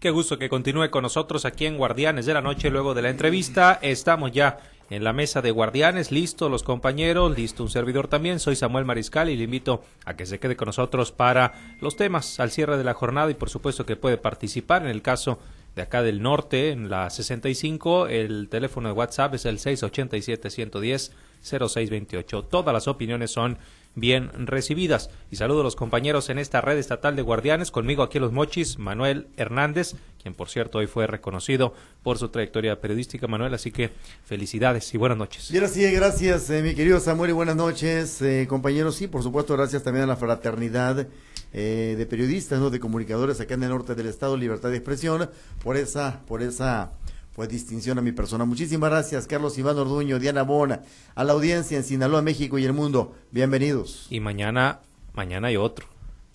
[0.00, 3.10] Qué gusto que continúe con nosotros aquí en Guardianes de la Noche luego de la
[3.10, 3.80] entrevista.
[3.82, 8.38] Estamos ya en la mesa de Guardianes, listo los compañeros, listo un servidor también.
[8.38, 12.38] Soy Samuel Mariscal y le invito a que se quede con nosotros para los temas
[12.38, 15.40] al cierre de la jornada y por supuesto que puede participar en el caso
[15.74, 18.06] de acá del norte, en la 65.
[18.06, 22.46] El teléfono de WhatsApp es el 687-110-0628.
[22.48, 23.58] Todas las opiniones son
[24.00, 25.10] bien recibidas.
[25.30, 27.70] Y saludo a los compañeros en esta red estatal de guardianes.
[27.70, 32.80] Conmigo aquí Los Mochis, Manuel Hernández, quien por cierto hoy fue reconocido por su trayectoria
[32.80, 33.54] periodística, Manuel.
[33.54, 33.90] Así que
[34.24, 35.50] felicidades y buenas noches.
[35.50, 38.96] Gracias, gracias, eh, mi querido Samuel, y buenas noches, eh, compañeros.
[38.96, 41.06] Sí, por supuesto, gracias también a la fraternidad
[41.52, 42.70] eh, de periodistas, ¿no?
[42.70, 45.30] de comunicadores acá en el norte del estado, Libertad de Expresión,
[45.62, 46.92] por esa, por esa
[47.38, 48.44] pues distinción a mi persona.
[48.44, 50.82] Muchísimas gracias, Carlos Iván Orduño, Diana Bona,
[51.14, 53.14] a la audiencia en Sinaloa, México y el mundo.
[53.30, 54.08] Bienvenidos.
[54.10, 54.80] Y mañana,
[55.14, 55.86] mañana hay otro.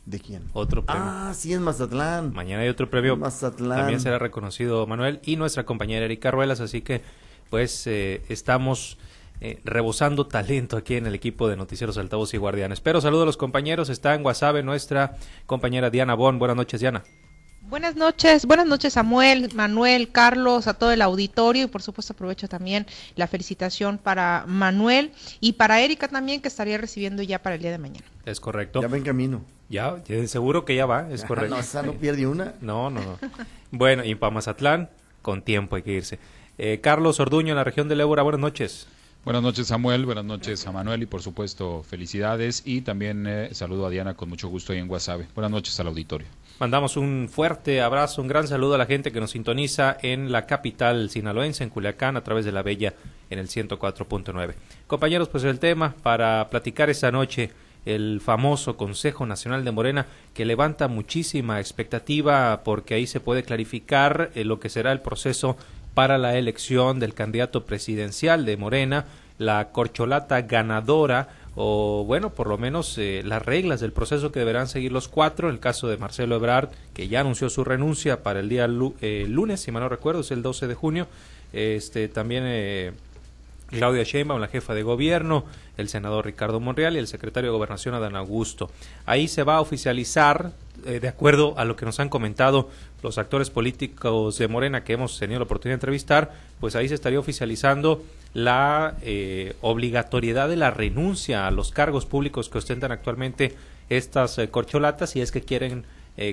[0.05, 0.43] ¿De quién?
[0.53, 1.03] Otro premio.
[1.05, 2.31] Ah, sí, en Mazatlán.
[2.31, 3.17] Mañana hay otro premio.
[3.17, 3.79] Mazatlán.
[3.79, 7.01] También será reconocido Manuel y nuestra compañera Erika Ruelas, así que
[7.49, 8.97] pues eh, estamos
[9.41, 12.79] eh, rebosando talento aquí en el equipo de Noticieros Altavoz y Guardianes.
[12.79, 16.39] Pero saludo a los compañeros, está en WhatsApp nuestra compañera Diana Bon.
[16.39, 17.03] Buenas noches, Diana.
[17.69, 22.47] Buenas noches, buenas noches Samuel, Manuel, Carlos, a todo el auditorio y por supuesto aprovecho
[22.47, 27.61] también la felicitación para Manuel y para Erika también que estaría recibiendo ya para el
[27.61, 28.05] día de mañana.
[28.25, 28.81] Es correcto.
[28.81, 29.43] Ya va en camino.
[29.69, 29.95] Ya,
[30.27, 31.55] seguro que ya va, es correcto.
[31.55, 32.53] no, esa no pierde una.
[32.61, 33.17] No, no, no.
[33.71, 34.89] bueno, y para Mazatlán,
[35.21, 36.19] con tiempo hay que irse.
[36.57, 38.87] Eh, Carlos Orduño, en la región de Lébora, buenas noches.
[39.25, 43.85] Buenas noches Samuel, buenas noches a Manuel y por supuesto felicidades y también eh, saludo
[43.85, 45.27] a Diana con mucho gusto ahí en Guasave.
[45.33, 46.27] Buenas noches al auditorio.
[46.59, 50.45] Mandamos un fuerte abrazo, un gran saludo a la gente que nos sintoniza en la
[50.45, 52.93] capital sinaloense, en Culiacán, a través de la Bella
[53.31, 54.53] en el 104.9.
[54.85, 57.49] Compañeros, pues el tema para platicar esta noche,
[57.85, 64.29] el famoso Consejo Nacional de Morena, que levanta muchísima expectativa porque ahí se puede clarificar
[64.35, 65.57] eh, lo que será el proceso
[65.95, 69.05] para la elección del candidato presidencial de Morena,
[69.39, 74.67] la corcholata ganadora o bueno, por lo menos eh, las reglas del proceso que deberán
[74.67, 78.49] seguir los cuatro, el caso de Marcelo Ebrard, que ya anunció su renuncia para el
[78.49, 78.67] día
[79.01, 81.07] eh, lunes, si mal no recuerdo, es el 12 de junio,
[81.53, 82.93] este también eh,
[83.73, 85.45] Claudia Sheinbaum, la jefa de gobierno,
[85.77, 88.69] el senador Ricardo Monreal y el secretario de Gobernación Adán Augusto.
[89.05, 90.51] Ahí se va a oficializar,
[90.85, 92.69] eh, de acuerdo a lo que nos han comentado
[93.01, 96.95] los actores políticos de Morena que hemos tenido la oportunidad de entrevistar, pues ahí se
[96.95, 98.03] estaría oficializando
[98.33, 103.55] la eh, obligatoriedad de la renuncia a los cargos públicos que ostentan actualmente
[103.89, 105.85] estas eh, corcholatas y es que quieren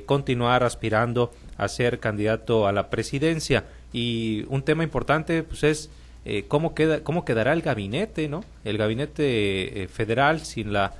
[0.04, 3.64] continuar aspirando a ser candidato a la presidencia.
[3.94, 5.88] Y un tema importante pues es
[6.24, 8.44] eh, cómo, queda, cómo quedará el gabinete, ¿no?
[8.64, 10.92] El gabinete eh, federal sin la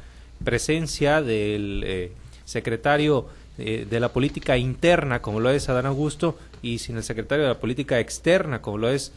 [0.43, 2.13] presencia del eh,
[2.45, 3.29] secretario
[3.59, 7.61] de la política interna, como lo es Adán Augusto, y sin el secretario de la
[7.61, 9.13] política externa, como lo es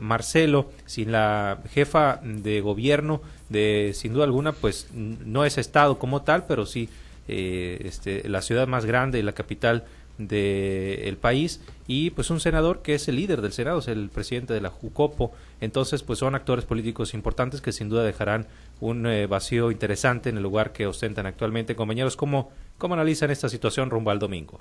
[0.00, 6.22] Marcelo, sin la jefa de gobierno, de sin duda alguna, pues no es Estado como
[6.22, 6.88] tal, pero sí
[7.28, 9.84] este, la ciudad más grande y la capital
[10.28, 14.52] del país y pues un senador que es el líder del Senado, es el presidente
[14.52, 15.32] de la Jucopo.
[15.60, 18.46] Entonces pues son actores políticos importantes que sin duda dejarán
[18.80, 21.74] un eh, vacío interesante en el lugar que ostentan actualmente.
[21.74, 24.60] Compañeros, ¿cómo, ¿cómo analizan esta situación rumbo al domingo?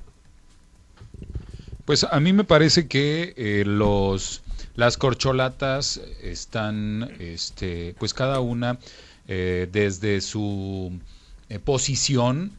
[1.86, 4.44] Pues a mí me parece que eh, los
[4.80, 8.80] las corcholatas están, este, pues cada una
[9.28, 10.98] eh, desde su
[11.66, 12.54] posición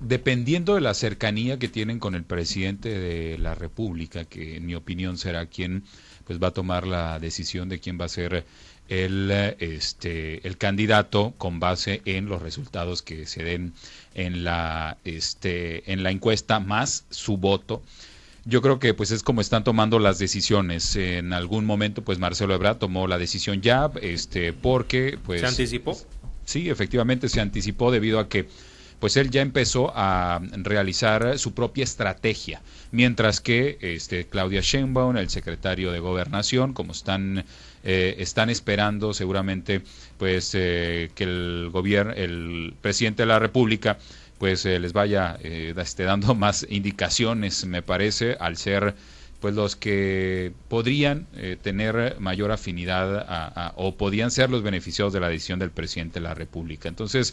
[0.00, 4.74] dependiendo de la cercanía que tienen con el presidente de la República, que en mi
[4.74, 5.84] opinión será quien
[6.26, 8.44] pues va a tomar la decisión de quién va a ser
[8.88, 9.30] el
[9.60, 13.72] este el candidato con base en los resultados que se den
[14.14, 17.82] en la este en la encuesta más su voto
[18.44, 20.96] yo creo que pues es como están tomando las decisiones.
[20.96, 25.96] En algún momento pues Marcelo Ebrard tomó la decisión ya este porque pues se anticipó
[26.44, 28.48] sí efectivamente se anticipó debido a que
[29.00, 32.60] pues él ya empezó a realizar su propia estrategia,
[32.92, 37.46] mientras que este, Claudia Sheinbaum, el secretario de Gobernación, como están
[37.82, 39.80] eh, están esperando seguramente
[40.18, 43.98] pues eh, que el gobierno, el presidente de la República
[44.40, 48.96] pues eh, les vaya este, dando más indicaciones, me parece, al ser
[49.38, 51.26] pues los que podrían
[51.62, 56.34] tener mayor afinidad o podían ser los beneficiados de la decisión del presidente de la
[56.34, 56.90] República.
[56.90, 57.32] Entonces,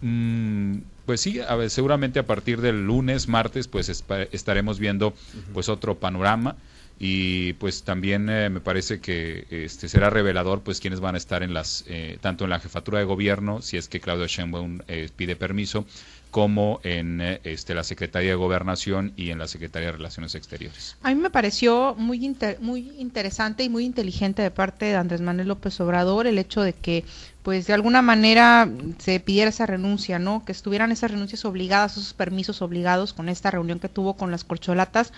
[0.00, 5.14] Mm, pues sí, a ver, seguramente a partir del lunes, martes, pues estaremos viendo
[5.52, 6.56] pues otro panorama
[7.00, 11.42] y pues también eh, me parece que este será revelador pues quiénes van a estar
[11.44, 15.08] en las eh, tanto en la jefatura de gobierno si es que Claudio Sheinbaum eh,
[15.14, 15.86] pide permiso
[16.30, 20.96] como en eh, este, la Secretaría de Gobernación y en la Secretaría de Relaciones Exteriores.
[21.02, 25.48] A mí me pareció muy, muy interesante y muy inteligente de parte de Andrés Manuel
[25.48, 27.04] López Obrador el hecho de que
[27.42, 30.44] pues de alguna manera se pidiera esa renuncia, ¿no?
[30.44, 34.44] Que estuvieran esas renuncias obligadas, esos permisos obligados con esta reunión que tuvo con las
[34.44, 35.12] corcholatas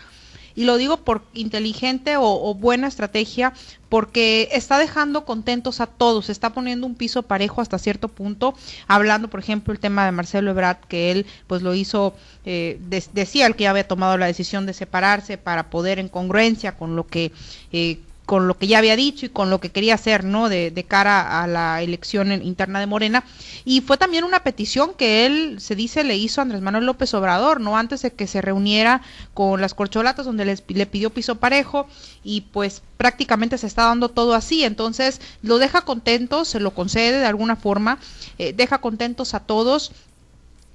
[0.55, 3.53] y lo digo por inteligente o, buena estrategia
[3.89, 8.55] porque está dejando contentos a todos, está poniendo un piso parejo hasta cierto punto,
[8.87, 12.15] hablando por ejemplo el tema de Marcelo Ebrard, que él pues lo hizo,
[12.45, 12.79] eh,
[13.13, 16.95] decía el que ya había tomado la decisión de separarse para poder en congruencia con
[16.95, 17.33] lo que
[17.73, 17.99] eh,
[18.31, 20.49] con lo que ya había dicho y con lo que quería hacer, ¿no?
[20.49, 23.25] De, cara a la elección interna de Morena.
[23.65, 27.13] Y fue también una petición que él, se dice, le hizo a Andrés Manuel López
[27.13, 27.77] Obrador, ¿no?
[27.77, 29.03] Antes de que se reuniera
[29.35, 31.89] con las corcholatas, donde les, le pidió piso parejo
[32.23, 34.63] y pues prácticamente se está dando todo así.
[34.63, 37.99] Entonces, lo deja contentos, se lo concede de alguna forma,
[38.39, 39.91] eh, deja contentos a todos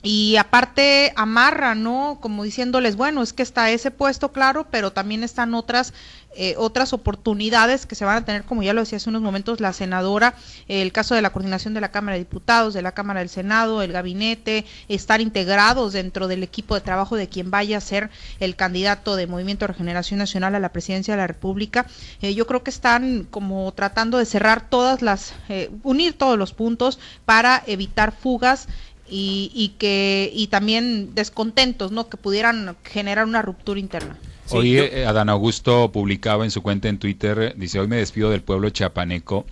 [0.04, 2.20] y aparte amarra, ¿no?
[2.22, 5.94] Como diciéndoles, bueno, es que está ese puesto, claro, pero también están otras
[6.38, 9.62] eh, otras oportunidades que se van a tener, como ya lo decía hace unos momentos
[9.62, 10.36] la senadora,
[10.68, 13.82] el caso de la coordinación de la Cámara de Diputados, de la Cámara del Senado,
[13.82, 18.10] el gabinete, estar integrados dentro del equipo de trabajo de quien vaya a ser
[18.42, 21.86] el candidato de Movimiento Regeneración Nacional a la presidencia de la República.
[22.22, 26.52] Eh, yo creo que están como tratando de cerrar todas las, eh, unir todos los
[26.52, 28.68] puntos para evitar fugas
[29.10, 32.10] y, y, que y también descontentos, ¿no?
[32.10, 34.18] Que pudieran generar una ruptura interna.
[34.50, 38.42] hoy eh, Adán Augusto publicaba en su cuenta en Twitter, dice, hoy me despido del
[38.42, 39.46] pueblo chapaneco,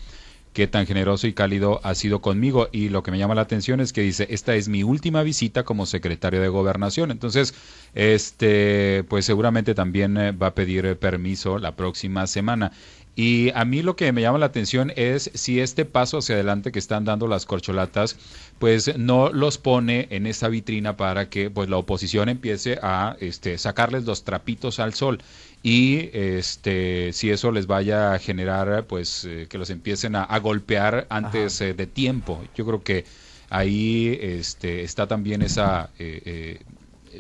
[0.54, 2.70] que tan generoso y cálido ha sido conmigo.
[2.72, 5.64] Y lo que me llama la atención es que dice, esta es mi última visita
[5.64, 7.12] como secretario de gobernación.
[7.12, 7.54] Entonces,
[7.96, 12.72] este, pues seguramente también eh, va a pedir eh, permiso la próxima semana.
[13.16, 16.72] Y a mí lo que me llama la atención es si este paso hacia adelante
[16.72, 18.18] que están dando las corcholatas,
[18.58, 23.60] pues no los pone en esa vitrina para que pues la oposición empiece a este,
[23.60, 25.20] sacarles los trapitos al sol
[25.62, 31.06] y este si eso les vaya a generar pues eh, que los empiecen a, golpear
[31.10, 32.44] antes eh, de tiempo.
[32.56, 33.06] Yo creo que
[33.50, 36.60] ahí este, está también esa eh,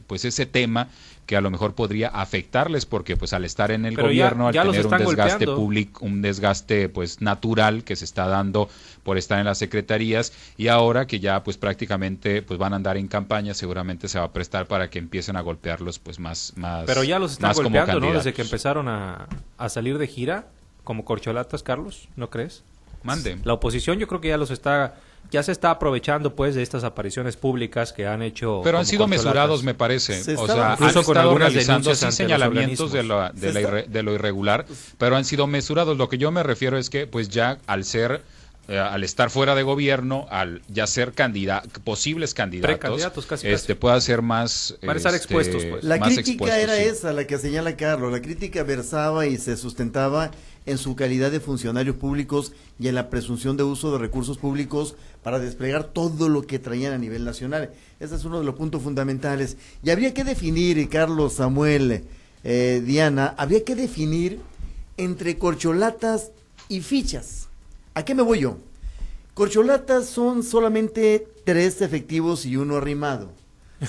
[0.07, 0.89] pues ese tema
[1.25, 4.85] que a lo mejor podría afectarles porque pues al estar en el gobierno, al tener
[4.85, 8.69] un desgaste público, un desgaste pues natural que se está dando
[9.03, 12.97] por estar en las secretarías y ahora que ya pues prácticamente pues van a andar
[12.97, 16.83] en campaña, seguramente se va a prestar para que empiecen a golpearlos pues más más
[16.85, 18.13] Pero ya los están golpeando, ¿no?
[18.13, 19.27] Desde que empezaron a,
[19.57, 20.47] a salir de gira
[20.83, 22.63] como corcholatas, Carlos, ¿no crees?
[23.03, 23.37] Mande.
[23.43, 24.95] La oposición yo creo que ya los está
[25.31, 29.07] ya se está aprovechando pues de estas apariciones públicas que han hecho pero han sido
[29.07, 34.13] mesurados me parece o sea incluso con algunas denuncias sí, señalamientos de lo, de, lo
[34.13, 34.65] irregular
[34.97, 38.21] pero han sido mesurados lo que yo me refiero es que pues ya al ser
[38.69, 43.99] eh, al estar fuera de gobierno, al ya ser candidato, posibles candidatos, casi, este pueda
[43.99, 45.65] ser más Para estar este, expuestos.
[45.65, 45.83] Pues.
[45.83, 48.13] La crítica era esa, la que señala Carlos.
[48.13, 50.31] La crítica versaba y se sustentaba
[50.65, 54.95] en su calidad de funcionarios públicos y en la presunción de uso de recursos públicos
[55.23, 57.71] para desplegar todo lo que traían a nivel nacional.
[57.99, 59.57] Ese es uno de los puntos fundamentales.
[59.81, 62.03] Y habría que definir, Carlos, Samuel,
[62.43, 64.39] eh, Diana, habría que definir
[64.97, 66.31] entre corcholatas
[66.67, 67.47] y fichas.
[67.93, 68.57] ¿A qué me voy yo?
[69.33, 73.31] Corcholatas son solamente tres efectivos y uno arrimado.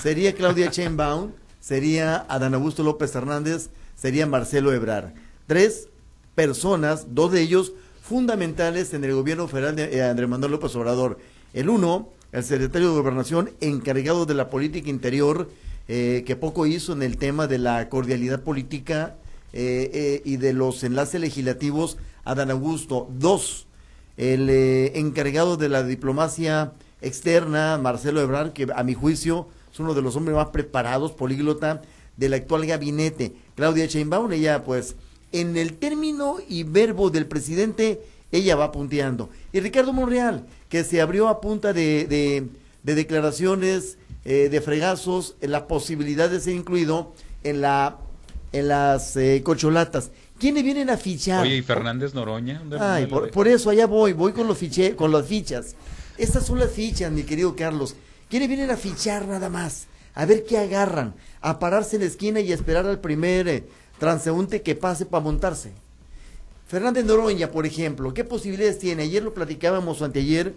[0.01, 5.13] Sería Claudia Sheinbaum, sería Adán Augusto López Hernández, sería Marcelo Ebrar.
[5.47, 5.89] Tres
[6.33, 7.73] personas, dos de ellos
[8.07, 11.17] fundamentales en el gobierno federal de eh, Andrés Manuel López Obrador.
[11.53, 15.49] El uno, el secretario de Gobernación, encargado de la política interior,
[15.87, 19.15] eh, que poco hizo en el tema de la cordialidad política
[19.53, 23.09] eh, y de los enlaces legislativos, Adán Augusto.
[23.17, 23.65] Dos,
[24.17, 30.03] el encargado de la diplomacia externa, Marcelo Ebrard, que a mi juicio es uno de
[30.03, 31.81] los hombres más preparados, políglota,
[32.17, 33.33] del actual gabinete.
[33.55, 34.95] Claudia Sheinbaum, ella pues
[35.35, 38.01] en el término y verbo del presidente,
[38.31, 39.29] ella va punteando.
[39.51, 42.05] Y Ricardo Monreal, que se abrió a punta de,
[42.83, 47.13] de, declaraciones, eh, de fregazos, la posibilidad de ser incluido
[47.43, 47.97] en, la,
[48.51, 50.11] en las eh, cocholatas.
[50.39, 51.43] ¿Quiénes vienen a fichar?
[51.43, 52.61] Oye, ¿y Fernández Noroña?
[52.79, 55.75] Ay, por, eso allá voy, voy con los, fiche, con las fichas.
[56.17, 57.95] Estas son las fichas, mi querido Carlos.
[58.29, 59.87] ¿Quiénes vienen a fichar nada más?
[60.13, 63.47] A ver qué agarran, a pararse en la esquina y esperar al primer...
[63.49, 63.63] Eh,
[63.99, 65.71] transeúnte que pase para montarse.
[66.67, 69.03] Fernández Noroña, por ejemplo, ¿qué posibilidades tiene?
[69.03, 70.55] Ayer lo platicábamos o anteayer,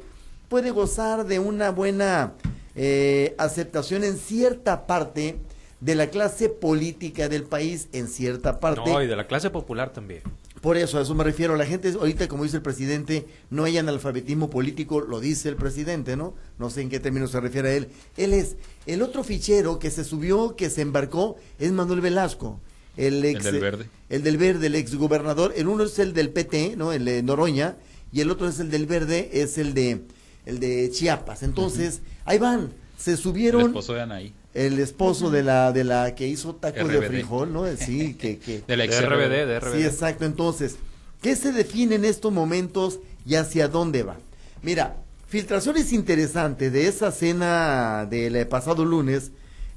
[0.48, 2.32] puede gozar de una buena
[2.74, 5.38] eh, aceptación en cierta parte
[5.80, 8.90] de la clase política del país, en cierta parte.
[8.90, 10.22] No, y de la clase popular también.
[10.60, 11.54] Por eso, a eso me refiero.
[11.56, 16.16] La gente, ahorita, como dice el presidente, no hay analfabetismo político, lo dice el presidente,
[16.16, 16.34] ¿no?
[16.58, 17.88] No sé en qué término se refiere a él.
[18.16, 22.58] Él es, el otro fichero que se subió, que se embarcó, es Manuel Velasco.
[22.98, 23.86] El, ex, el del verde.
[24.10, 25.54] El del verde, el ex gobernador.
[25.56, 26.92] El uno es el del PT, ¿no?
[26.92, 27.76] El de Noroña.
[28.12, 30.02] Y el otro es el del verde, es el de,
[30.44, 31.42] el de Chiapas.
[31.42, 32.72] Entonces, ahí van.
[32.98, 33.60] Se subieron.
[33.60, 37.52] El esposo de Anaí el esposo de la de la que hizo tacos de frijol,
[37.52, 37.64] ¿no?
[37.76, 39.76] Sí, que, que de la ex RBD, de RBD.
[39.76, 40.24] Sí, exacto.
[40.24, 40.76] Entonces,
[41.22, 44.16] ¿qué se define en estos momentos y hacia dónde va?
[44.62, 44.96] Mira,
[45.28, 49.30] filtraciones interesantes de esa cena del pasado lunes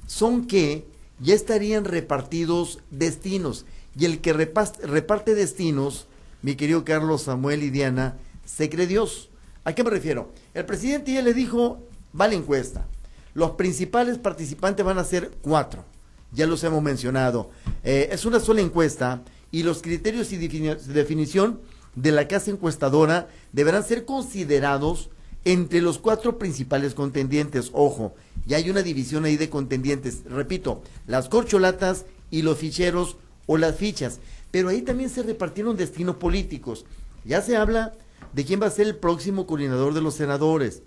[0.06, 0.86] son que
[1.20, 3.66] ya estarían repartidos destinos
[3.98, 6.06] y el que reparte destinos,
[6.42, 9.30] mi querido Carlos Samuel y Diana, se cree Dios.
[9.64, 10.32] ¿A qué me refiero?
[10.54, 11.80] El presidente ya le dijo,
[12.18, 12.86] va la encuesta
[13.34, 15.84] los principales participantes van a ser cuatro,
[16.32, 17.50] ya los hemos mencionado.
[17.82, 21.60] Eh, es una sola encuesta y los criterios y definición
[21.94, 25.10] de la casa encuestadora deberán ser considerados
[25.44, 27.70] entre los cuatro principales contendientes.
[27.72, 28.14] Ojo,
[28.46, 30.22] ya hay una división ahí de contendientes.
[30.24, 34.20] Repito, las corcholatas y los ficheros o las fichas.
[34.50, 36.84] Pero ahí también se repartieron destinos políticos.
[37.24, 37.92] Ya se habla
[38.32, 40.82] de quién va a ser el próximo coordinador de los senadores.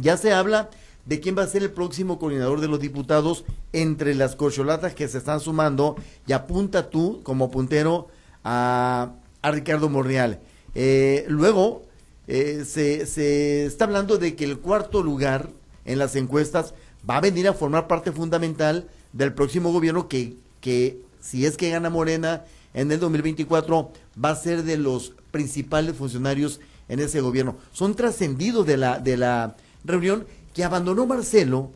[0.00, 0.70] Ya se habla
[1.06, 5.08] de quién va a ser el próximo coordinador de los diputados entre las corcholatas que
[5.08, 8.08] se están sumando y apunta tú como puntero
[8.44, 10.40] a, Ricardo Morreal.
[10.74, 11.87] Eh, luego
[12.28, 15.48] eh, se, se está hablando de que el cuarto lugar
[15.84, 16.74] en las encuestas
[17.08, 21.70] va a venir a formar parte fundamental del próximo gobierno que, que si es que
[21.70, 22.44] gana Morena
[22.74, 23.90] en el 2024
[24.22, 27.56] va a ser de los principales funcionarios en ese gobierno.
[27.72, 31.70] Son trascendidos de la, de la reunión que abandonó Marcelo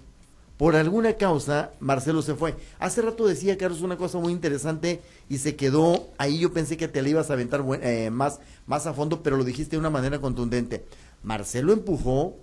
[0.62, 2.54] por alguna causa, Marcelo se fue.
[2.78, 6.38] Hace rato decía, Carlos, una cosa muy interesante y se quedó ahí.
[6.38, 8.38] Yo pensé que te la ibas a aventar eh, más,
[8.68, 10.84] más a fondo, pero lo dijiste de una manera contundente.
[11.24, 12.36] Marcelo empujó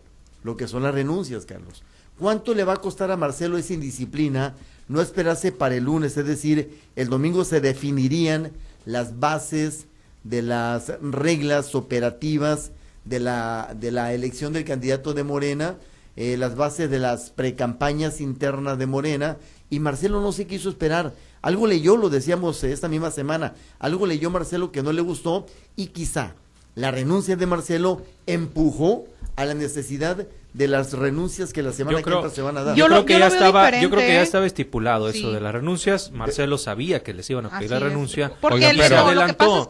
[0.44, 1.82] lo que son las renuncias, Carlos.
[2.20, 4.54] ¿Cuánto le va a costar a Marcelo esa indisciplina?
[4.90, 8.52] No esperarse para el lunes, es decir, el domingo se definirían
[8.84, 9.86] las bases
[10.26, 12.72] de las reglas operativas
[13.06, 15.78] de la, de la elección del candidato de Morena
[16.20, 19.38] eh, las bases de las precampañas internas de Morena
[19.70, 21.16] y Marcelo no se quiso esperar.
[21.42, 25.46] Algo leyó, lo decíamos esta misma semana, algo leyó Marcelo que no le gustó
[25.78, 26.36] y quizá
[26.76, 29.06] la renuncia de Marcelo empujó
[29.38, 32.76] a la necesidad de las renuncias que la semana que entra se van a dar.
[32.76, 36.12] Yo, creo que ya estaba, yo creo que ya estaba estipulado eso de las renuncias.
[36.12, 39.70] Marcelo sabía que les iban a pedir la renuncia, Porque pero adelantó.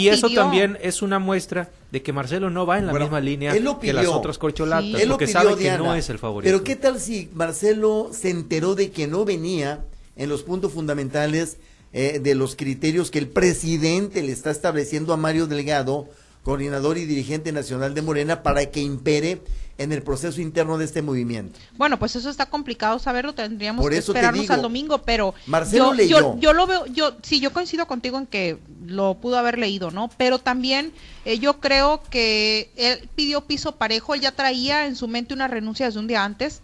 [0.00, 3.52] y eso también es una muestra de que Marcelo no va en la misma línea
[3.80, 6.50] que las otras corcholatas, porque sabe que no es el favorito.
[6.50, 9.84] Pero qué tal si Marcelo se enteró de que no venía
[10.16, 11.58] en los puntos fundamentales
[11.92, 16.08] eh, de los criterios que el presidente le está estableciendo a Mario Delgado,
[16.44, 19.40] coordinador y dirigente nacional de Morena, para que impere
[19.78, 21.58] en el proceso interno de este movimiento.
[21.76, 26.38] Bueno, pues eso está complicado saberlo, tendríamos que esperarnos al domingo, pero Marcelo yo, leyó.
[26.38, 30.10] Yo, lo veo, yo sí, yo coincido contigo en que lo pudo haber leído, ¿no?
[30.16, 30.92] Pero también
[31.24, 35.48] eh, yo creo que él pidió piso parejo, él ya traía en su mente una
[35.48, 36.60] renuncia desde un día antes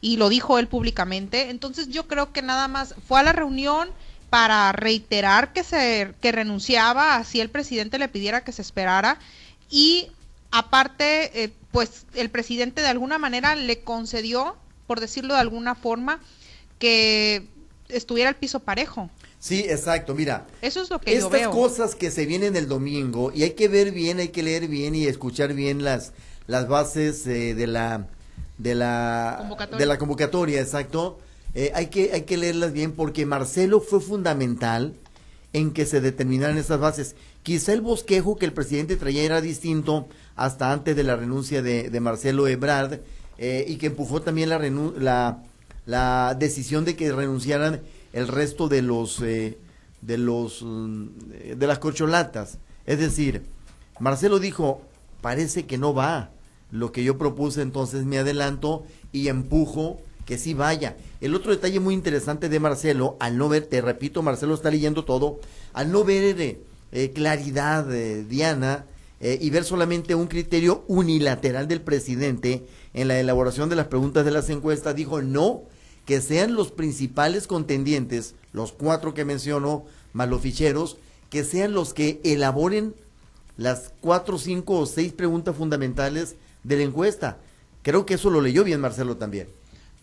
[0.00, 3.88] y lo dijo él públicamente, entonces yo creo que nada más fue a la reunión
[4.34, 9.20] para reiterar que se que renunciaba, así el presidente le pidiera que se esperara
[9.70, 10.08] y
[10.50, 14.56] aparte, eh, pues el presidente de alguna manera le concedió,
[14.88, 16.18] por decirlo de alguna forma,
[16.80, 17.46] que
[17.88, 19.08] estuviera el piso parejo.
[19.38, 20.16] Sí, exacto.
[20.16, 21.50] Mira, eso es lo que estas yo veo.
[21.52, 24.96] cosas que se vienen el domingo y hay que ver bien, hay que leer bien
[24.96, 26.12] y escuchar bien las
[26.48, 28.08] las bases eh, de la
[28.58, 29.78] de la convocatoria.
[29.78, 31.20] de la convocatoria, exacto.
[31.54, 34.94] Eh, hay que hay que leerlas bien porque Marcelo fue fundamental
[35.52, 37.14] en que se determinaran esas bases.
[37.42, 42.00] Quizá el bosquejo que el presidente traía era distinto hasta antes de la renuncia de,
[42.00, 43.00] Marcelo Ebrard
[43.38, 45.42] eh, y que empujó también la, la,
[45.86, 47.82] la, decisión de que renunciaran
[48.12, 49.58] el resto de los eh,
[50.02, 51.06] de los mm,
[51.56, 52.58] de las corcholatas.
[52.84, 53.42] Es decir,
[54.00, 54.82] Marcelo dijo,
[55.20, 56.30] parece que no va
[56.72, 60.96] lo que yo propuse, entonces me adelanto y empujo que sí vaya.
[61.20, 65.04] El otro detalle muy interesante de Marcelo, al no ver, te repito, Marcelo está leyendo
[65.04, 65.40] todo,
[65.72, 66.60] al no ver eh,
[66.92, 68.86] eh claridad, eh, Diana,
[69.20, 74.24] eh, y ver solamente un criterio unilateral del presidente en la elaboración de las preguntas
[74.24, 75.62] de las encuestas, dijo no,
[76.04, 80.98] que sean los principales contendientes, los cuatro que mencionó, más los ficheros,
[81.30, 82.94] que sean los que elaboren
[83.56, 87.38] las cuatro, cinco o seis preguntas fundamentales de la encuesta.
[87.82, 89.48] Creo que eso lo leyó bien Marcelo también.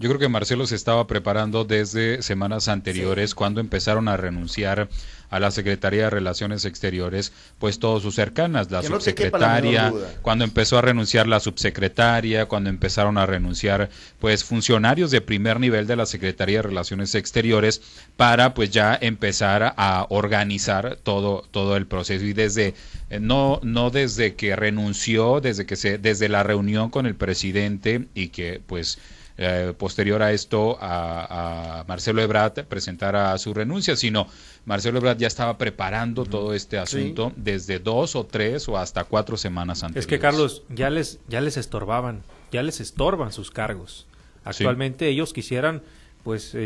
[0.02, 4.90] Yo creo que Marcelo se estaba preparando desde semanas anteriores cuando empezaron a renunciar
[5.30, 9.94] a la Secretaría de Relaciones Exteriores, pues todos sus cercanas, la subsecretaria,
[10.24, 15.86] cuando empezó a renunciar la subsecretaria, cuando empezaron a renunciar pues funcionarios de primer nivel
[15.86, 17.82] de la Secretaría de Relaciones Exteriores
[18.18, 22.26] para pues ya empezar a organizar todo todo el proceso.
[22.26, 22.74] Y desde
[23.12, 28.08] eh, no no desde que renunció, desde que se desde la reunión con el presidente
[28.16, 28.98] y que pues
[29.44, 34.28] eh, posterior a esto a, Marcelo Ebrard presentara su renuncia, sino
[34.66, 39.38] Marcelo Ebrard ya estaba preparando todo este asunto desde dos o tres o hasta cuatro
[39.38, 40.02] semanas antes.
[40.02, 42.22] Es que Carlos, ya les, ya les estorbaban,
[42.52, 44.06] ya les estorban sus cargos.
[44.44, 45.82] Actualmente ellos quisieran
[46.24, 46.60] pues eh,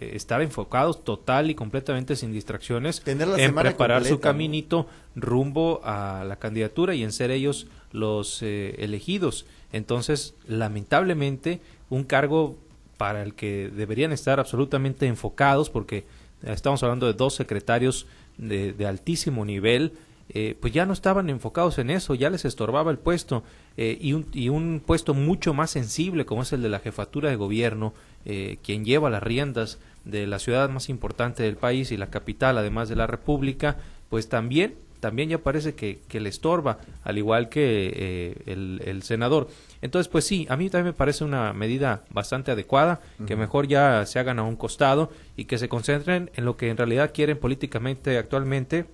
[0.00, 6.36] eh, estar enfocados total y completamente sin distracciones en preparar su caminito rumbo a la
[6.36, 9.44] candidatura y en ser ellos los elegidos.
[9.72, 11.60] Entonces, lamentablemente,
[11.92, 12.56] un cargo
[12.96, 16.04] para el que deberían estar absolutamente enfocados, porque
[16.42, 18.06] estamos hablando de dos secretarios
[18.38, 19.92] de, altísimo nivel,
[20.30, 23.42] eh, pues ya no estaban enfocados en eso, ya les estorbaba el puesto
[23.76, 27.28] eh, y, un, y, un, puesto mucho más sensible como es el de la jefatura
[27.28, 27.92] de gobierno,
[28.24, 32.56] eh, quien lleva las riendas de la ciudad más importante del país y la capital,
[32.56, 33.76] además de la República,
[34.08, 39.48] pues también también ya parece que, que le estorba, al igual que eh, el, senador.
[39.80, 44.06] Entonces, pues sí, a mí también me parece una medida bastante adecuada, que mejor ya
[44.06, 47.36] se hagan a un costado y que se concentren en lo que en realidad quieren
[47.36, 48.84] políticamente actualmente,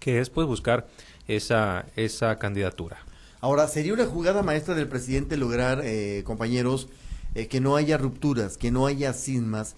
[0.00, 0.86] que es pues buscar
[1.28, 2.96] esa, esa candidatura.
[3.42, 6.88] Ahora, sería una jugada maestra del presidente lograr, eh, compañeros,
[7.34, 9.76] eh, que no haya rupturas, que no haya cismas,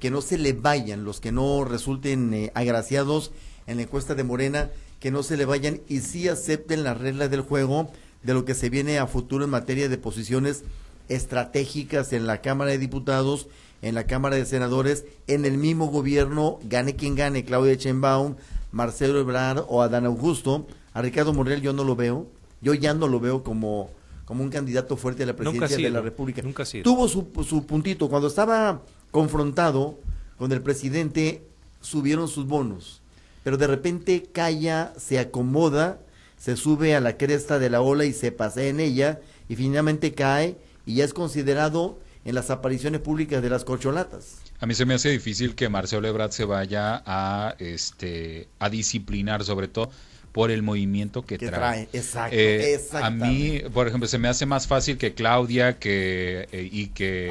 [0.00, 3.32] que no se le vayan los que no resulten agraciados
[3.66, 7.30] en la encuesta de Morena que no se le vayan y sí acepten las reglas
[7.30, 7.90] del juego
[8.22, 10.64] de lo que se viene a futuro en materia de posiciones
[11.08, 13.46] estratégicas en la Cámara de Diputados,
[13.80, 18.34] en la Cámara de Senadores, en el mismo gobierno, gane quien gane, Claudia Sheinbaum,
[18.72, 20.66] Marcelo Ebrard o Adán Augusto.
[20.92, 22.26] A Ricardo Morel yo no lo veo,
[22.60, 23.90] yo ya no lo veo como,
[24.24, 26.42] como un candidato fuerte a la presidencia de la República.
[26.42, 29.98] Nunca Tuvo su, su puntito, cuando estaba confrontado
[30.36, 31.44] con el presidente,
[31.80, 33.00] subieron sus bonos
[33.48, 36.00] pero de repente calla, se acomoda,
[36.36, 40.12] se sube a la cresta de la ola y se pasea en ella y finalmente
[40.12, 44.36] cae y ya es considerado en las apariciones públicas de las corcholatas.
[44.60, 49.42] A mí se me hace difícil que Marcelo Ebrard se vaya a este a disciplinar
[49.44, 49.90] sobre todo
[50.32, 51.88] por el movimiento que, trae.
[51.92, 56.68] Exacto, eh, a mí, por ejemplo, se me hace más fácil que Claudia que eh,
[56.70, 57.30] y que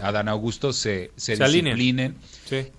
[0.00, 2.16] Adán Augusto, se, se, disciplinen.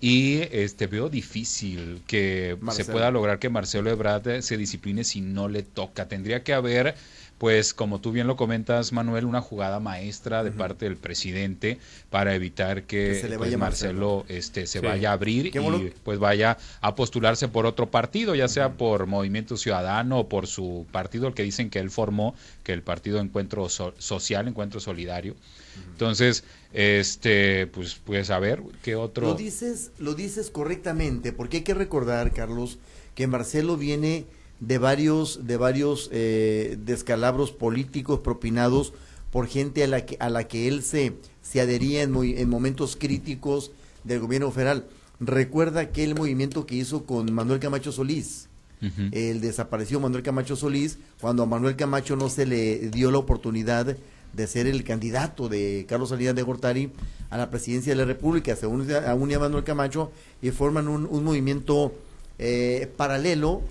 [0.02, 5.48] Y este veo difícil que se pueda lograr que Marcelo Ebrard se discipline si no
[5.48, 6.08] le toca.
[6.08, 6.96] Tendría que haber
[7.42, 11.80] pues como tú bien lo comentas, Manuel, una jugada maestra de parte del presidente
[12.12, 17.48] para evitar que, pues, Marcelo, este se vaya a abrir y pues vaya a postularse
[17.48, 21.72] por otro partido, ya sea por Movimiento Ciudadano o por su partido, el que dicen
[21.72, 25.36] que él formó, que el partido Encuentro Social, Encuentro Solidario.
[25.94, 29.26] Entonces, este, pues, pues a ver, ¿qué otro?
[29.30, 32.78] Lo dices, lo dices correctamente, porque hay que recordar, Carlos,
[33.16, 34.28] que Marcelo viene
[34.62, 38.94] de varios, de varios eh, descalabros políticos propinados
[39.32, 42.96] por gente a la que, a la que él se, se adhería en, en momentos
[42.96, 43.72] críticos
[44.04, 44.86] del gobierno federal.
[45.20, 48.48] Recuerda aquel movimiento que hizo con Manuel Camacho Solís.
[49.12, 53.96] El desapareció Manuel Camacho Solís cuando a Manuel Camacho no se le dio la oportunidad
[54.34, 56.92] de ser el candidato de Carlos Salinas de Gortari
[57.30, 58.56] a la presidencia de la República.
[58.56, 61.94] Se une a, Manuel Camacho y forman un, un movimiento
[62.40, 63.62] eh, paralelo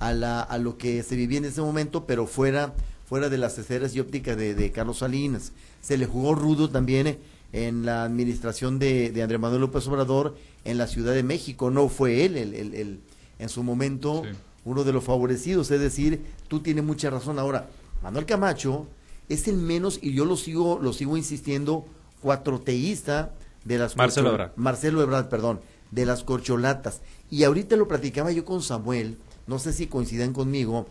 [0.00, 2.74] a, la, a lo que se vivía en ese momento, pero fuera,
[3.06, 5.52] fuera de las esferas y ópticas de, Carlos Salinas.
[5.80, 7.18] Se le jugó rudo también
[7.52, 11.70] en la administración de, de, Andrés Manuel López Obrador en la Ciudad de México.
[11.70, 13.00] No fue él el, el,
[13.38, 14.22] en su momento
[14.64, 15.70] uno de los favorecidos.
[15.70, 17.38] Es decir, tú tienes mucha razón.
[17.38, 17.68] Ahora,
[18.02, 18.86] Manuel Camacho
[19.28, 21.86] es el menos, y yo lo sigo, lo sigo insistiendo,
[22.22, 23.34] cuatroteísta
[23.64, 24.52] de las Marcelo Ebrard.
[24.56, 25.60] Marcelo Ebrard, perdón,
[25.90, 27.02] de las corcholatas.
[27.30, 30.86] Y ahorita lo platicaba yo con Samuel no sé si coinciden conmigo,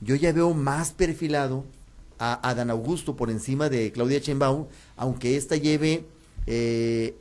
[0.00, 1.64] yo ya veo más perfilado
[2.18, 6.04] a Adán Augusto por encima de Claudia Sheinbaum, aunque esta lleve,
[6.46, 7.16] eh,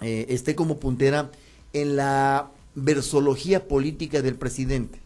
[0.00, 1.30] eh, esté como puntera
[1.72, 5.00] en la versología política del presidente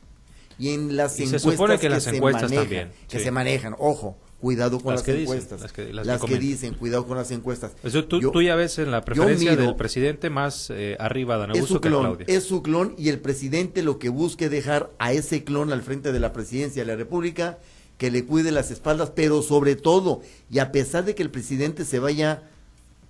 [0.59, 5.07] y en las encuestas que, las encuestas también, que se manejan, ojo, cuidado con las,
[5.09, 5.61] encuestas.
[5.92, 7.72] las, que, dicen, cuidado con las encuestas.
[8.09, 11.81] tú, ya ves en la preferencia del presidente más eh, arriba Dan Augusto es su
[11.81, 15.83] clon, Es su clon y el presidente lo que busque dejar a ese clon al
[15.83, 17.59] frente de la presidencia de la República,
[17.99, 20.20] que le cuide las espaldas, pero sobre todo,
[20.51, 22.42] y a pesar de que el presidente se vaya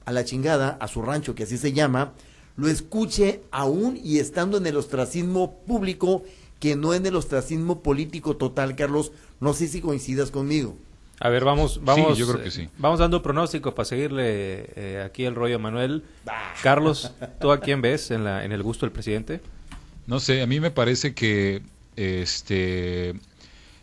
[0.05, 2.13] a la chingada, a su rancho, que así se llama,
[2.57, 6.23] lo escuche aún y estando en el ostracismo público,
[6.61, 9.13] que no en el ostracismo político total, Carlos.
[9.41, 10.77] No sé si coincidas conmigo.
[11.21, 12.63] A ver, vamos, vamos, yo creo que sí.
[12.63, 16.05] eh, vamos dando pronóstico para seguirle eh, aquí el rollo a Manuel.
[16.63, 19.41] Carlos, ¿tú a quién ves en, la, en el gusto del presidente?
[20.07, 21.63] No sé, a mí me parece que
[21.97, 23.15] este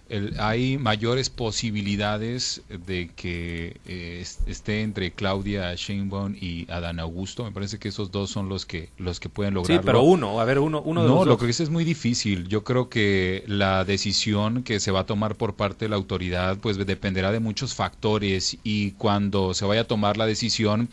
[0.10, 7.44] el- hay mayores posibilidades de que eh, es- esté entre Claudia Sheinbaum y Adán Augusto.
[7.44, 9.86] Me parece que esos dos son los que los que pueden Sí, lograrlo.
[9.86, 12.48] pero uno, a ver, uno, uno de no, los lo que dice es muy difícil.
[12.48, 16.58] Yo creo que la decisión que se va a tomar por parte de la autoridad
[16.60, 20.90] pues dependerá de muchos factores y cuando se vaya a tomar la decisión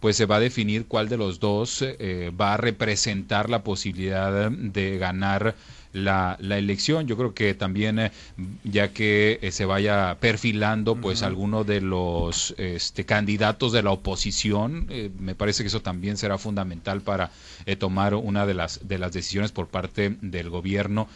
[0.00, 4.50] pues se va a definir cuál de los dos eh, va a representar la posibilidad
[4.50, 5.54] de ganar
[5.92, 7.06] la, la elección.
[7.06, 8.12] Yo creo que también, eh,
[8.64, 14.86] ya que eh, se vaya perfilando, pues alguno de los este, candidatos de la oposición,
[14.90, 17.30] eh, me parece que eso también será fundamental para
[17.78, 21.08] tomar una de las de las decisiones por parte del gobierno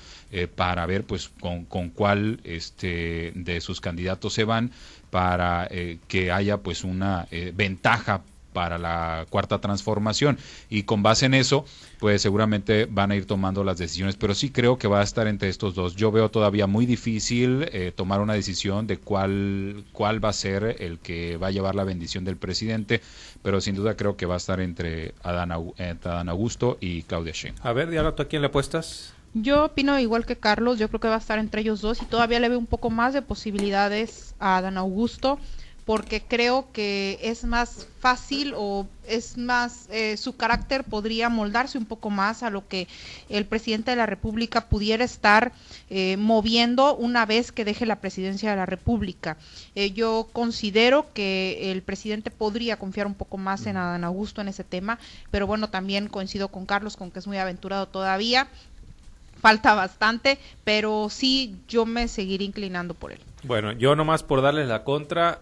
[0.55, 4.71] para ver, pues, con, con cuál este de sus candidatos se van
[5.11, 5.69] para
[6.09, 8.23] que haya, pues, una ventaja
[8.57, 10.39] para la cuarta transformación.
[10.71, 11.67] Y con base en eso
[11.99, 14.17] pues seguramente van a ir tomando las decisiones.
[14.17, 15.95] Pero sí creo que va a estar entre estos dos.
[15.95, 20.77] Yo veo todavía muy difícil eh, tomar una decisión de cuál cuál va a ser
[20.81, 23.03] el que va a llevar la bendición del presidente
[23.43, 27.33] pero sin duda creo que va a estar entre Adán, entre Adán Augusto y Claudia
[27.33, 27.67] Sheinbaum.
[27.67, 29.13] A ver, Diana, ¿tú a quién le apuestas?
[29.35, 32.07] Yo opino igual que Carlos, yo creo que va a estar entre ellos dos y
[32.07, 35.39] todavía le veo un poco más de posibilidades a Dan Augusto
[35.87, 41.87] porque creo que es más fácil o es más, eh, su carácter podría moldarse un
[41.87, 42.89] poco más a lo que
[43.29, 45.53] el presidente de la República pudiera estar
[45.89, 49.37] eh, moviendo una vez que deje la presidencia de la República.
[49.77, 54.49] Eh, yo considero que el presidente podría confiar un poco más en Adán Augusto en
[54.49, 54.99] ese tema,
[55.31, 58.49] pero bueno, también coincido con Carlos con que es muy aventurado todavía
[59.41, 63.21] falta bastante, pero sí yo me seguiré inclinando por él.
[63.45, 65.39] Bueno, yo nomás por darles la contra,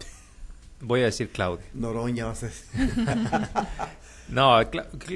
[0.81, 1.65] voy a decir Claudia.
[1.73, 2.65] Noroña, vas a decir.
[4.27, 4.59] No,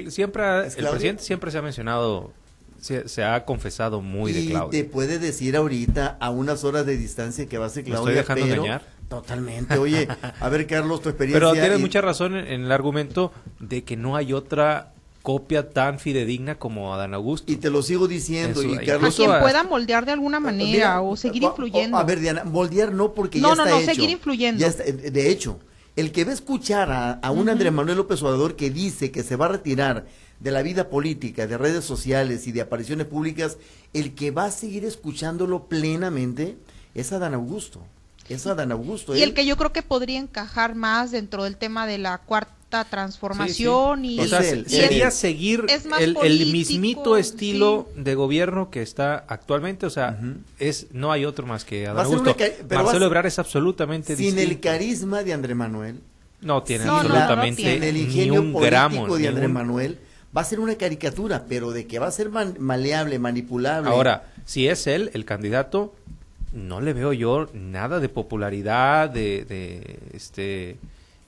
[0.08, 2.32] siempre, ha- ¿Es el presidente siempre se ha mencionado,
[2.80, 4.82] se, se ha confesado muy de y Claudia.
[4.82, 8.20] te puede decir ahorita a unas horas de distancia que va a ser ¿Me Claudia.
[8.20, 9.00] estoy dejando pero- engañar?
[9.08, 9.76] Totalmente.
[9.78, 10.06] Oye,
[10.38, 11.40] a ver, Carlos, tu experiencia.
[11.40, 14.92] Pero tienes y- mucha razón en, en el argumento de que no hay otra
[15.22, 17.52] copia tan fidedigna como Adán Augusto.
[17.52, 18.60] Y te lo sigo diciendo.
[18.60, 21.16] Eso, y a A Carlos, Incluso quien a- pueda moldear de alguna manera Mira, o
[21.16, 21.96] seguir influyendo.
[21.96, 23.94] A ver, Diana, moldear no porque No, ya no, está no, hecho.
[23.94, 24.60] seguir influyendo.
[24.60, 25.58] Ya está- de hecho,
[25.96, 29.22] el que va a escuchar a, a un Andrés Manuel López Obrador que dice que
[29.22, 30.06] se va a retirar
[30.38, 33.58] de la vida política, de redes sociales y de apariciones públicas,
[33.92, 36.56] el que va a seguir escuchándolo plenamente
[36.94, 37.82] es Adán Augusto.
[38.30, 39.14] Es Adán Augusto.
[39.14, 42.16] y Él- el que yo creo que podría encajar más dentro del tema de la
[42.18, 46.14] cuarta transformación y O sea, y sería es- seguir es más el,
[46.52, 48.02] mismito estilo sí.
[48.02, 49.86] de gobierno que está actualmente.
[49.86, 50.18] O sea,
[50.58, 52.34] es no hay otro más que Adán Augusto.
[52.70, 56.00] Marcelo Ebrard es absolutamente sin el carisma de Andrés Manuel,
[56.40, 57.74] No tiene No, no, no absolutamente tiene.
[57.74, 59.16] sin el ni ingenio un político gramo.
[59.16, 59.98] de un- Manuel,
[60.36, 63.90] va a ser una caricatura, pero de que va a ser man- maleable, manipulable.
[63.90, 65.92] Ahora, si es él el candidato,
[66.52, 70.76] no le veo yo nada de popularidad, de, de este,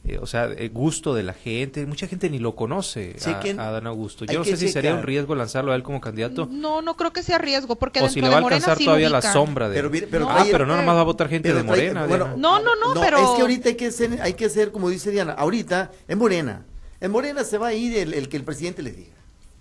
[0.05, 1.87] eh, o sea, de gusto de la gente.
[1.87, 3.61] Mucha gente ni lo conoce a, Chequen.
[3.61, 4.25] a Adán Augusto.
[4.29, 6.83] Hay Yo no que sé si sería un riesgo lanzarlo a él como candidato No,
[6.83, 9.09] no creo que sea riesgo, porque o dentro si le va a alcanzar sí todavía
[9.11, 10.07] la sombra de.
[10.11, 12.07] Pero ah, pero no nomás va a votar gente Pero de Morena.
[12.07, 12.37] bueno.
[12.37, 15.11] No, no, no, pero- Es que ahorita hay que ser, hay que ser, como dice
[15.13, 16.65] Diana, ahorita en Morena.
[17.01, 19.15] En Morena se va a ir el, el que el presidente les diga.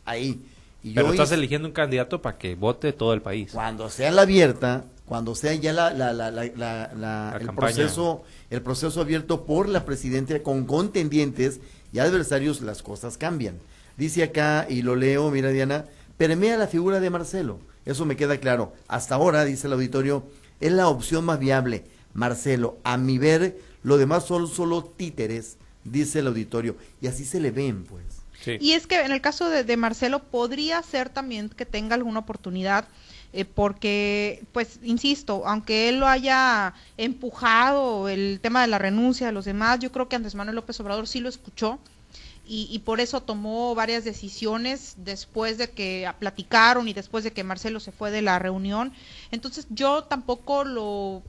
[0.05, 0.41] Ahí.
[0.83, 3.51] Y pero yo estás hice- eligiendo un candidato para que vote todo el país.
[3.53, 7.73] cuando sea la abierta, cuando sea ya la, la, la, la, la- la- el campaña.
[7.75, 11.59] proceso, el proceso abierto por la presidencia con contendientes
[11.91, 13.59] y adversarios, las cosas cambian.
[13.97, 15.83] Dice acá, y lo leo, mira Diana,
[16.15, 17.59] permea la figura de Marcelo.
[17.83, 18.71] Eso me queda claro.
[18.87, 20.23] Hasta ahora, dice el auditorio,
[20.61, 21.83] es la opción más viable.
[22.13, 26.77] Marcelo, a mi ver, lo demás son solo títeres, dice el auditorio.
[27.01, 28.05] Y así se le ven, pues.
[28.41, 28.55] Sí.
[28.61, 32.19] Y es que en el caso de, de Marcelo podría ser también que tenga alguna
[32.19, 32.87] oportunidad,
[33.33, 39.33] eh, porque, pues, insisto, aunque él lo haya empujado el tema de la renuncia de
[39.33, 41.79] los demás, yo creo que Andrés Manuel López Obrador sí lo escuchó
[42.45, 47.43] y, y por eso tomó varias decisiones después de que platicaron y después de que
[47.43, 48.91] Marcelo se fue de la reunión.
[49.31, 51.23] Entonces yo tampoco lo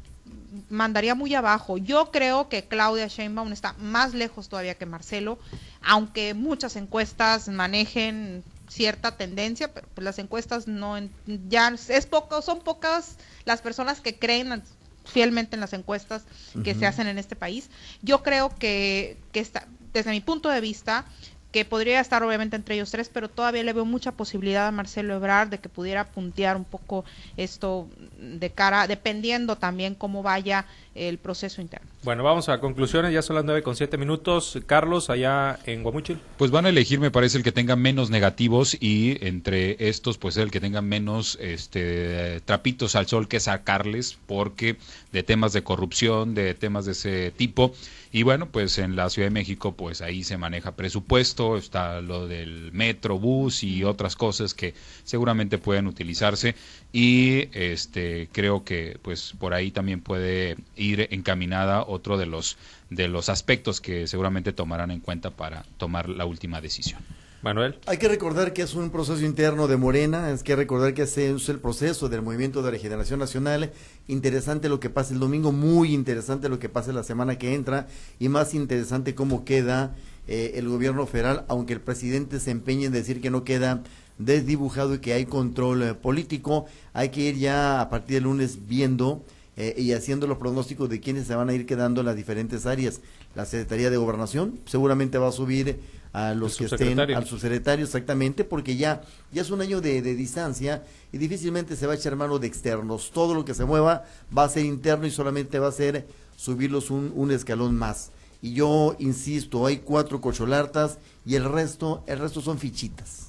[0.71, 1.79] mandaría muy abajo.
[1.79, 5.39] Yo creo que Claudia Sheinbaum está más lejos todavía que Marcelo,
[5.83, 12.61] aunque muchas encuestas manejen cierta tendencia, pero pues las encuestas no ya es poco, son
[12.61, 14.63] pocas las personas que creen
[15.05, 16.25] fielmente en las encuestas
[16.65, 17.71] que se hacen en este país.
[18.03, 21.05] Yo creo que, que está desde mi punto de vista,
[21.53, 25.15] que podría estar obviamente entre ellos tres, pero todavía le veo mucha posibilidad a Marcelo
[25.15, 27.05] Ebrard de que pudiera puntear un poco
[27.37, 27.89] esto
[28.19, 31.89] de cara, dependiendo también cómo vaya el proceso interno.
[32.03, 34.59] Bueno, vamos a conclusiones, ya son las nueve con siete minutos.
[34.67, 36.19] Carlos, allá en Guamuchil.
[36.37, 40.37] Pues van a elegir, me parece, el que tenga menos negativos y entre estos, pues
[40.37, 44.77] el que tenga menos este, trapitos al sol que sacarles, porque
[45.13, 47.73] de temas de corrupción, de temas de ese tipo,
[48.13, 52.29] y bueno, pues en la Ciudad de México, pues ahí se maneja presupuesto, está lo
[52.29, 56.55] del metro, bus y otras cosas que seguramente pueden utilizarse
[56.93, 62.59] y este creo que pues por ahí también puede ir encaminada otro de los
[62.91, 67.01] de los aspectos que seguramente tomarán en cuenta para tomar la última decisión.
[67.43, 67.79] Manuel.
[67.87, 71.33] Hay que recordar que es un proceso interno de Morena, es que recordar que ese
[71.33, 73.73] es el proceso del movimiento de regeneración nacional.
[74.07, 77.89] Interesante lo que pasa el domingo, muy interesante lo que pasa la semana que entra
[78.21, 79.97] y más interesante cómo queda
[80.29, 83.83] eh, el gobierno federal, aunque el presidente se empeñe en decir que no queda
[84.19, 86.67] desdibujado y que hay control eh, político.
[86.93, 89.25] Hay que ir ya a partir del lunes viendo
[89.57, 92.67] eh, y haciendo los pronósticos de quiénes se van a ir quedando en las diferentes
[92.67, 93.01] áreas.
[93.35, 95.81] La Secretaría de Gobernación seguramente va a subir
[96.13, 99.01] a los que estén, al subsecretario exactamente, porque ya,
[99.33, 103.11] ya es un año de, distancia y difícilmente se va a echar mano de externos.
[103.13, 104.05] Todo lo que se mueva
[104.37, 108.11] va a ser interno y solamente va a ser subirlos un, un escalón más.
[108.43, 113.29] Y yo insisto, hay cuatro cocholartas y el resto, el resto son fichitas.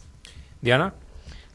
[0.62, 0.94] Diana.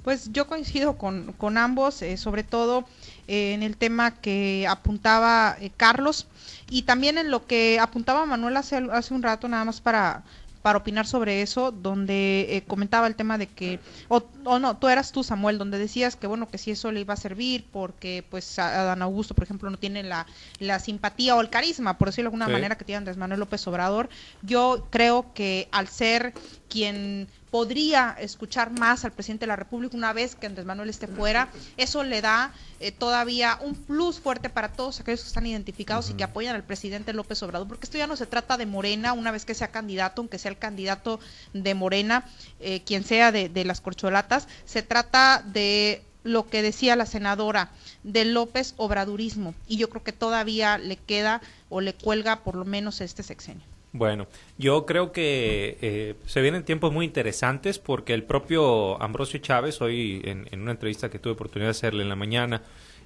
[0.05, 2.85] Pues yo coincido con, con ambos, eh, sobre todo
[3.27, 6.29] eh, en el tema que apuntaba eh, Carlos
[6.71, 10.23] y también en lo que apuntaba Manuel hace, hace un rato, nada más para,
[10.63, 14.23] para opinar sobre eso, donde eh, comentaba el tema de que, o,
[14.59, 17.17] no, tú eras tú Samuel, donde decías que bueno, que si eso le iba a
[17.19, 20.27] servir, porque pues Adán Augusto, por ejemplo, no tiene la,
[20.59, 23.67] la simpatía o el carisma, por decirlo de alguna manera, que tiene Andrés Manuel López
[23.67, 24.09] Obrador.
[24.43, 26.35] Yo creo que al ser
[26.69, 31.07] quien podría escuchar más al presidente de la República una vez que Andrés Manuel esté
[31.07, 31.49] fuera.
[31.77, 36.15] Eso le da eh, todavía un plus fuerte para todos aquellos que están identificados y
[36.15, 39.31] que apoyan al presidente López Obrador, porque esto ya no se trata de Morena, una
[39.31, 41.21] vez que sea candidato, aunque sea el candidato
[41.53, 42.25] de Morena,
[42.61, 47.71] eh, quien sea de, de las corcholatas, se trata de lo que decía la senadora
[48.03, 52.65] de López Obradurismo y yo creo que todavía le queda o le cuelga por lo
[52.65, 53.65] menos este sexenio.
[53.93, 54.27] Bueno,
[54.59, 60.21] yo creo que eh, se vienen tiempos muy interesantes porque el propio Ambrosio Chávez, hoy
[60.25, 62.63] en, una entrevista que tuve oportunidad de hacerle en la mañana,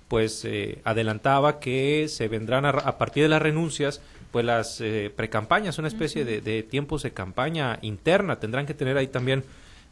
[0.09, 5.79] pues eh, adelantaba que se vendrán a, partir de las renuncias, pues las eh, precampañas,
[5.79, 8.41] una especie de, tiempos de campaña interna.
[8.41, 9.45] Tendrán que tener ahí también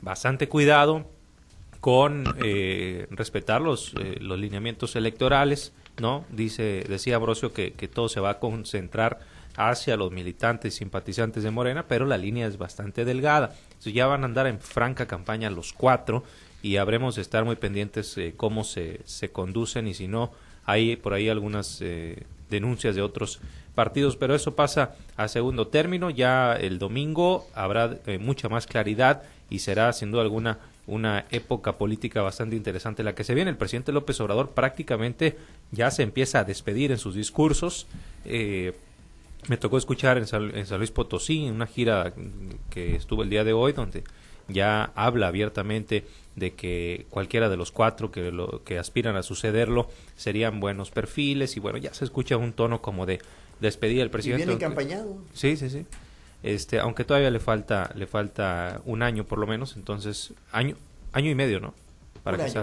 [0.03, 1.07] bastante cuidado
[1.81, 2.27] con
[3.11, 6.27] respetar los, los lineamientos electorales, ¿no?
[6.31, 9.21] Dice, decía Ambrosio que, que todo se va a concentrar
[9.57, 13.55] hacia los militantes simpatizantes de Morena, pero la línea es bastante delgada.
[13.69, 16.25] Entonces ya van a andar en franca campaña los cuatro
[16.63, 20.33] y habremos de estar muy pendientes de cómo se, se conducen y si no,
[20.65, 23.41] hay por ahí algunas eh, denuncias de otros
[23.75, 26.11] partidos, pero eso pasa a segundo término.
[26.11, 31.79] Ya el domingo habrá eh, mucha más claridad y será sin duda alguna una época
[31.79, 33.51] política bastante interesante la que se viene.
[33.51, 35.37] El presidente López Obrador prácticamente
[35.71, 37.87] ya se empieza a despedir en sus discursos.
[38.25, 38.75] Eh,
[39.49, 42.13] me tocó escuchar en San, Luis Potosí, en una gira
[42.69, 44.05] que estuvo el día de hoy, donde
[44.49, 46.05] ya habla abiertamente
[46.37, 51.57] de que cualquiera de los cuatro que, lo, que aspiran a sucederlo serían buenos perfiles
[51.57, 53.21] y bueno, ya se escucha un tono como de
[53.61, 54.45] despedir al presidente.
[54.45, 55.19] Y viene campañado.
[55.35, 55.87] Sí, sí, sí.
[56.43, 60.77] Este, aunque todavía le falta, le falta un año por lo menos, entonces año,
[61.13, 61.75] año y medio, ¿no?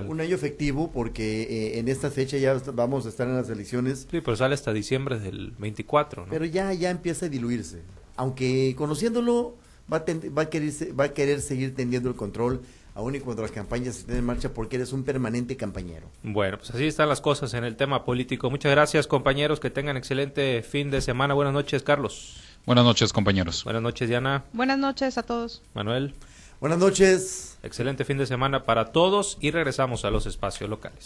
[0.07, 4.07] Un, año, efectivo porque eh, en esta fecha ya vamos a estar en las elecciones.
[4.09, 6.31] Sí, pero sale hasta diciembre del 24, ¿no?
[6.31, 7.81] Pero ya, ya empieza a diluirse.
[8.15, 9.55] Aunque conociéndolo
[9.91, 12.61] va a, va, a querer, va a querer seguir teniendo el control
[12.97, 16.09] aún y cuando las campañas estén en marcha porque eres un permanente compañero.
[16.23, 18.49] Bueno, pues así están las cosas en el tema político.
[18.49, 21.35] Muchas gracias compañeros, que tengan excelente fin de semana.
[21.35, 22.41] Buenas noches, Carlos.
[22.65, 23.63] Buenas noches, compañeros.
[23.63, 24.45] Buenas noches, Diana.
[24.51, 25.61] Buenas noches a todos.
[25.75, 26.15] Manuel.
[26.59, 27.59] Buenas noches.
[27.61, 31.05] Excelente fin de semana para todos y regresamos a los espacios locales.